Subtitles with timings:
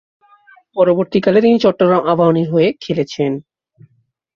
[0.75, 3.31] পরবর্তীকালে, তিনি চট্টগ্রাম আবাহনীর হয়ে খেলেছেন।